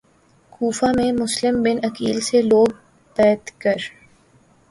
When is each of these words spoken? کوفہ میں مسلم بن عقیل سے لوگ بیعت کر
کوفہ 0.51 0.85
میں 0.95 1.11
مسلم 1.13 1.61
بن 1.63 1.77
عقیل 1.85 2.19
سے 2.21 2.41
لوگ 2.41 2.67
بیعت 3.15 3.51
کر 3.61 3.77